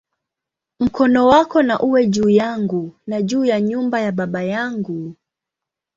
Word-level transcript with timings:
Mkono 0.79 1.27
wako 1.27 1.61
na 1.63 1.79
uwe 1.79 2.07
juu 2.07 2.29
yangu, 2.29 2.95
na 3.07 3.21
juu 3.21 3.45
ya 3.45 3.61
nyumba 3.61 3.99
ya 4.01 4.11
baba 4.11 4.43
yangu"! 4.43 5.15